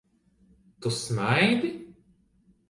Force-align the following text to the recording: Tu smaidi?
Tu 0.81 0.89
smaidi? 1.01 1.71